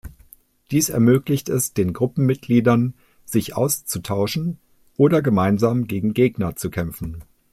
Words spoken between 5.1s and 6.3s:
gemeinsam gegen